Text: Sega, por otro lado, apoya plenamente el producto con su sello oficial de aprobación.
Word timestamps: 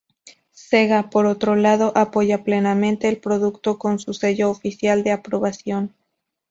Sega, 0.69 1.11
por 1.11 1.27
otro 1.27 1.55
lado, 1.55 1.91
apoya 1.95 2.43
plenamente 2.43 3.07
el 3.07 3.19
producto 3.19 3.77
con 3.77 3.99
su 3.99 4.15
sello 4.15 4.49
oficial 4.49 5.03
de 5.03 5.11
aprobación. 5.11 5.93